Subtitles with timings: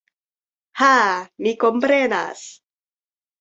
[0.79, 0.87] Ha,
[1.47, 2.43] mi komprenas.